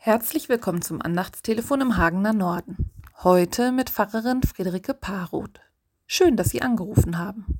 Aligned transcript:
Herzlich 0.00 0.48
willkommen 0.48 0.80
zum 0.80 1.02
Andachtstelefon 1.02 1.80
im 1.80 1.96
Hagener 1.96 2.32
Norden. 2.32 2.88
Heute 3.24 3.72
mit 3.72 3.90
Pfarrerin 3.90 4.44
Friederike 4.44 4.94
Paroth. 4.94 5.60
Schön, 6.06 6.36
dass 6.36 6.50
Sie 6.50 6.62
angerufen 6.62 7.18
haben. 7.18 7.58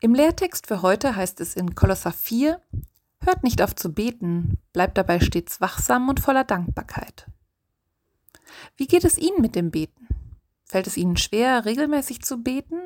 Im 0.00 0.16
Lehrtext 0.16 0.66
für 0.66 0.82
heute 0.82 1.14
heißt 1.14 1.40
es 1.40 1.54
in 1.54 1.76
Kolosser 1.76 2.10
4, 2.10 2.60
Hört 3.20 3.44
nicht 3.44 3.62
auf 3.62 3.76
zu 3.76 3.94
beten, 3.94 4.58
bleibt 4.72 4.98
dabei 4.98 5.20
stets 5.20 5.60
wachsam 5.60 6.08
und 6.08 6.18
voller 6.18 6.42
Dankbarkeit. 6.42 7.28
Wie 8.76 8.88
geht 8.88 9.04
es 9.04 9.16
Ihnen 9.16 9.40
mit 9.40 9.54
dem 9.54 9.70
Beten? 9.70 10.08
Fällt 10.64 10.88
es 10.88 10.96
Ihnen 10.96 11.16
schwer, 11.16 11.64
regelmäßig 11.64 12.20
zu 12.22 12.42
beten 12.42 12.80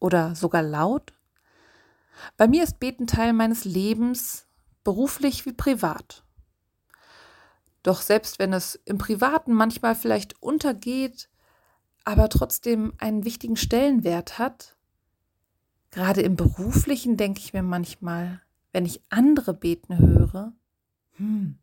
oder 0.00 0.34
sogar 0.34 0.62
laut? 0.62 1.12
Bei 2.36 2.48
mir 2.48 2.64
ist 2.64 2.80
Beten 2.80 3.06
Teil 3.06 3.32
meines 3.32 3.64
Lebens, 3.64 4.48
beruflich 4.82 5.46
wie 5.46 5.52
privat. 5.52 6.25
Doch 7.86 8.02
selbst 8.02 8.40
wenn 8.40 8.52
es 8.52 8.74
im 8.84 8.98
Privaten 8.98 9.52
manchmal 9.52 9.94
vielleicht 9.94 10.42
untergeht, 10.42 11.28
aber 12.02 12.28
trotzdem 12.28 12.92
einen 12.98 13.24
wichtigen 13.24 13.54
Stellenwert 13.54 14.40
hat, 14.40 14.74
gerade 15.92 16.20
im 16.22 16.34
beruflichen 16.34 17.16
denke 17.16 17.38
ich 17.38 17.52
mir 17.52 17.62
manchmal, 17.62 18.42
wenn 18.72 18.86
ich 18.86 19.04
andere 19.08 19.54
beten 19.54 19.98
höre, 20.00 20.52
hm, 21.12 21.58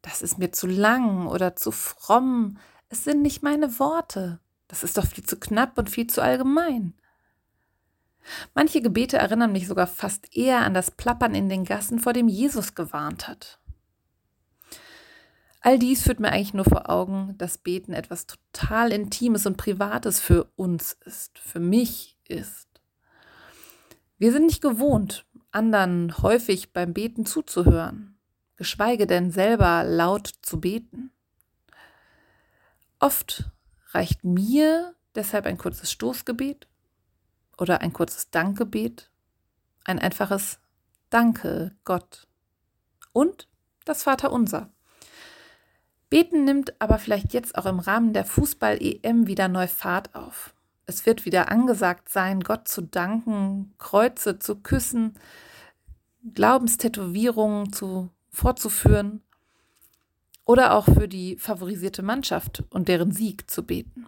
das 0.00 0.22
ist 0.22 0.38
mir 0.38 0.52
zu 0.52 0.68
lang 0.68 1.26
oder 1.26 1.56
zu 1.56 1.72
fromm, 1.72 2.58
es 2.88 3.02
sind 3.02 3.22
nicht 3.22 3.42
meine 3.42 3.80
Worte, 3.80 4.38
das 4.68 4.84
ist 4.84 4.96
doch 4.96 5.06
viel 5.06 5.24
zu 5.24 5.40
knapp 5.40 5.76
und 5.76 5.90
viel 5.90 6.06
zu 6.06 6.22
allgemein. 6.22 6.94
Manche 8.54 8.80
Gebete 8.80 9.18
erinnern 9.18 9.50
mich 9.50 9.66
sogar 9.66 9.88
fast 9.88 10.36
eher 10.36 10.60
an 10.60 10.72
das 10.72 10.92
Plappern 10.92 11.34
in 11.34 11.48
den 11.48 11.64
Gassen, 11.64 11.98
vor 11.98 12.12
dem 12.12 12.28
Jesus 12.28 12.76
gewarnt 12.76 13.26
hat. 13.26 13.58
All 15.60 15.78
dies 15.78 16.02
führt 16.02 16.20
mir 16.20 16.30
eigentlich 16.30 16.54
nur 16.54 16.64
vor 16.64 16.88
Augen, 16.88 17.34
dass 17.36 17.58
Beten 17.58 17.92
etwas 17.92 18.26
total 18.26 18.92
Intimes 18.92 19.44
und 19.44 19.56
Privates 19.56 20.20
für 20.20 20.44
uns 20.56 20.92
ist, 21.04 21.38
für 21.38 21.60
mich 21.60 22.16
ist. 22.28 22.68
Wir 24.18 24.32
sind 24.32 24.46
nicht 24.46 24.62
gewohnt, 24.62 25.26
anderen 25.50 26.16
häufig 26.18 26.72
beim 26.72 26.92
Beten 26.92 27.26
zuzuhören, 27.26 28.18
geschweige 28.56 29.06
denn 29.06 29.30
selber 29.30 29.84
laut 29.84 30.32
zu 30.42 30.60
beten. 30.60 31.10
Oft 33.00 33.50
reicht 33.90 34.24
mir 34.24 34.94
deshalb 35.14 35.46
ein 35.46 35.58
kurzes 35.58 35.90
Stoßgebet 35.92 36.68
oder 37.56 37.80
ein 37.80 37.92
kurzes 37.92 38.30
Dankgebet, 38.30 39.10
ein 39.84 39.98
einfaches 39.98 40.60
Danke 41.10 41.76
Gott 41.84 42.28
und 43.12 43.48
das 43.84 44.02
Vaterunser. 44.02 44.72
Beten 46.10 46.44
nimmt 46.44 46.80
aber 46.80 46.98
vielleicht 46.98 47.34
jetzt 47.34 47.56
auch 47.58 47.66
im 47.66 47.80
Rahmen 47.80 48.12
der 48.12 48.24
Fußball-EM 48.24 49.26
wieder 49.26 49.48
neu 49.48 49.66
Fahrt 49.66 50.14
auf. 50.14 50.54
Es 50.86 51.04
wird 51.04 51.26
wieder 51.26 51.50
angesagt 51.50 52.08
sein, 52.08 52.40
Gott 52.40 52.66
zu 52.66 52.80
danken, 52.80 53.74
Kreuze 53.76 54.38
zu 54.38 54.56
küssen, 54.56 55.18
Glaubenstätowierungen 56.32 57.72
zu, 57.74 58.08
fortzuführen 58.30 59.22
oder 60.46 60.72
auch 60.72 60.86
für 60.86 61.08
die 61.08 61.36
favorisierte 61.36 62.02
Mannschaft 62.02 62.64
und 62.70 62.88
deren 62.88 63.12
Sieg 63.12 63.50
zu 63.50 63.64
beten. 63.64 64.06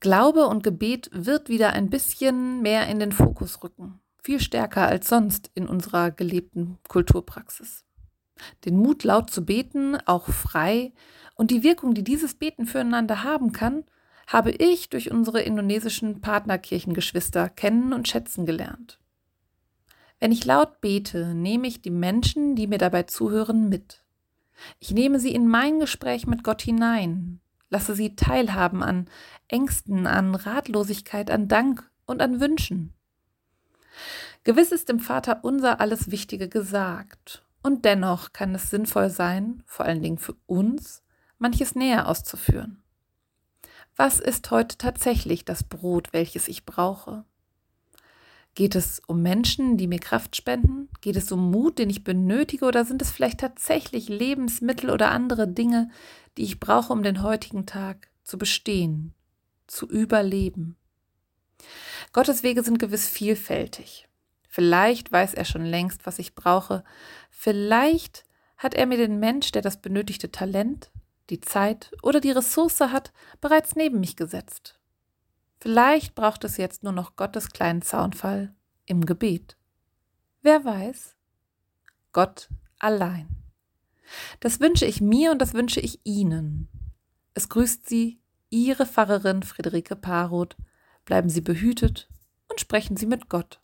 Glaube 0.00 0.46
und 0.46 0.62
Gebet 0.62 1.08
wird 1.10 1.48
wieder 1.48 1.72
ein 1.72 1.88
bisschen 1.88 2.60
mehr 2.60 2.86
in 2.88 2.98
den 2.98 3.12
Fokus 3.12 3.62
rücken, 3.62 4.00
viel 4.22 4.40
stärker 4.40 4.86
als 4.86 5.08
sonst 5.08 5.50
in 5.54 5.66
unserer 5.66 6.10
gelebten 6.10 6.76
Kulturpraxis 6.86 7.84
den 8.64 8.76
Mut 8.76 9.04
laut 9.04 9.30
zu 9.30 9.44
beten, 9.44 9.96
auch 10.06 10.28
frei, 10.28 10.92
und 11.34 11.50
die 11.50 11.62
Wirkung, 11.62 11.94
die 11.94 12.04
dieses 12.04 12.34
Beten 12.34 12.66
füreinander 12.66 13.22
haben 13.24 13.52
kann, 13.52 13.84
habe 14.26 14.50
ich 14.52 14.88
durch 14.88 15.10
unsere 15.10 15.42
indonesischen 15.42 16.20
Partnerkirchengeschwister 16.20 17.48
kennen 17.48 17.92
und 17.92 18.08
schätzen 18.08 18.46
gelernt. 18.46 18.98
Wenn 20.20 20.32
ich 20.32 20.44
laut 20.44 20.80
bete, 20.80 21.34
nehme 21.34 21.66
ich 21.66 21.82
die 21.82 21.90
Menschen, 21.90 22.56
die 22.56 22.66
mir 22.66 22.78
dabei 22.78 23.02
zuhören, 23.02 23.68
mit. 23.68 24.02
Ich 24.78 24.92
nehme 24.92 25.18
sie 25.18 25.34
in 25.34 25.48
mein 25.48 25.80
Gespräch 25.80 26.26
mit 26.26 26.44
Gott 26.44 26.62
hinein, 26.62 27.40
lasse 27.68 27.94
sie 27.94 28.16
teilhaben 28.16 28.82
an 28.82 29.08
Ängsten, 29.48 30.06
an 30.06 30.34
Ratlosigkeit, 30.34 31.30
an 31.30 31.48
Dank 31.48 31.90
und 32.06 32.22
an 32.22 32.40
Wünschen. 32.40 32.94
Gewiss 34.44 34.72
ist 34.72 34.88
dem 34.88 35.00
Vater 35.00 35.40
unser 35.42 35.80
alles 35.80 36.10
Wichtige 36.10 36.48
gesagt, 36.48 37.42
und 37.64 37.84
dennoch 37.86 38.32
kann 38.32 38.54
es 38.54 38.70
sinnvoll 38.70 39.10
sein, 39.10 39.62
vor 39.66 39.86
allen 39.86 40.02
Dingen 40.02 40.18
für 40.18 40.36
uns, 40.46 41.02
manches 41.38 41.74
näher 41.74 42.06
auszuführen. 42.08 42.82
Was 43.96 44.20
ist 44.20 44.50
heute 44.50 44.76
tatsächlich 44.76 45.44
das 45.44 45.64
Brot, 45.64 46.12
welches 46.12 46.46
ich 46.46 46.66
brauche? 46.66 47.24
Geht 48.54 48.74
es 48.74 49.00
um 49.06 49.22
Menschen, 49.22 49.78
die 49.78 49.88
mir 49.88 49.98
Kraft 49.98 50.36
spenden? 50.36 50.88
Geht 51.00 51.16
es 51.16 51.32
um 51.32 51.50
Mut, 51.50 51.78
den 51.78 51.90
ich 51.90 52.04
benötige? 52.04 52.66
Oder 52.66 52.84
sind 52.84 53.02
es 53.02 53.10
vielleicht 53.10 53.40
tatsächlich 53.40 54.08
Lebensmittel 54.08 54.90
oder 54.90 55.10
andere 55.10 55.48
Dinge, 55.48 55.90
die 56.36 56.44
ich 56.44 56.60
brauche, 56.60 56.92
um 56.92 57.02
den 57.02 57.22
heutigen 57.22 57.66
Tag 57.66 58.10
zu 58.22 58.36
bestehen, 58.36 59.14
zu 59.66 59.88
überleben? 59.88 60.76
Gottes 62.12 62.42
Wege 62.42 62.62
sind 62.62 62.78
gewiss 62.78 63.08
vielfältig. 63.08 64.06
Vielleicht 64.54 65.10
weiß 65.10 65.34
er 65.34 65.44
schon 65.44 65.64
längst, 65.64 66.06
was 66.06 66.20
ich 66.20 66.36
brauche. 66.36 66.84
Vielleicht 67.28 68.22
hat 68.56 68.74
er 68.74 68.86
mir 68.86 68.96
den 68.96 69.18
Mensch, 69.18 69.50
der 69.50 69.62
das 69.62 69.80
benötigte 69.80 70.30
Talent, 70.30 70.92
die 71.28 71.40
Zeit 71.40 71.90
oder 72.04 72.20
die 72.20 72.30
Ressource 72.30 72.78
hat, 72.78 73.12
bereits 73.40 73.74
neben 73.74 73.98
mich 73.98 74.14
gesetzt. 74.14 74.78
Vielleicht 75.58 76.14
braucht 76.14 76.44
es 76.44 76.56
jetzt 76.56 76.84
nur 76.84 76.92
noch 76.92 77.16
Gottes 77.16 77.50
kleinen 77.50 77.82
Zaunfall 77.82 78.54
im 78.86 79.04
Gebet. 79.04 79.56
Wer 80.42 80.64
weiß? 80.64 81.16
Gott 82.12 82.48
allein. 82.78 83.26
Das 84.38 84.60
wünsche 84.60 84.86
ich 84.86 85.00
mir 85.00 85.32
und 85.32 85.40
das 85.42 85.52
wünsche 85.54 85.80
ich 85.80 85.98
Ihnen. 86.04 86.68
Es 87.34 87.48
grüßt 87.48 87.88
Sie 87.88 88.20
Ihre 88.50 88.86
Pfarrerin 88.86 89.42
Friederike 89.42 89.96
Paroth. 89.96 90.56
Bleiben 91.06 91.28
Sie 91.28 91.40
behütet 91.40 92.08
und 92.48 92.60
sprechen 92.60 92.96
Sie 92.96 93.06
mit 93.06 93.28
Gott 93.28 93.58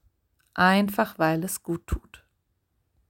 einfach 0.54 1.18
weil 1.18 1.44
es 1.44 1.62
gut 1.62 1.86
tut. 1.86 2.24